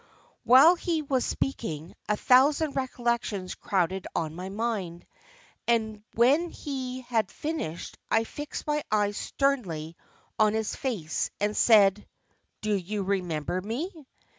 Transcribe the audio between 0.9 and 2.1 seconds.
was speaking,